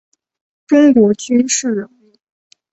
[0.65, 2.17] 中国军事人物。